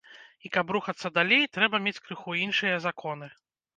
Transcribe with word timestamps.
І, 0.47 0.49
каб 0.55 0.71
рухацца 0.75 1.11
далей, 1.19 1.43
трэба 1.57 1.81
мець 1.89 1.95
крыху 2.07 2.37
іншыя 2.49 2.81
законы. 2.87 3.33